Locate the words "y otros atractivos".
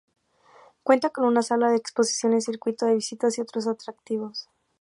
3.37-4.49